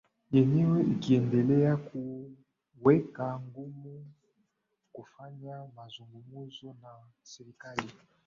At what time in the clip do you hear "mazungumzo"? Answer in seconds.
5.75-6.67